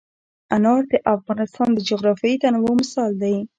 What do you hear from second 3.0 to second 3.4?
دی.